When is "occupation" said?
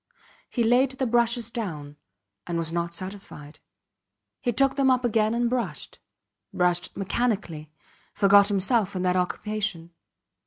9.15-9.91